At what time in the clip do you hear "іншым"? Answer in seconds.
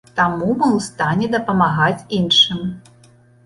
2.21-2.67